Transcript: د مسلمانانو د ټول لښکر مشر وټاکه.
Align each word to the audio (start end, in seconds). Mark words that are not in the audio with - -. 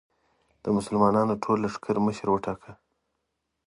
د 0.63 0.65
مسلمانانو 0.77 1.29
د 1.37 1.41
ټول 1.43 1.57
لښکر 1.63 1.95
مشر 2.05 2.27
وټاکه. 2.31 2.71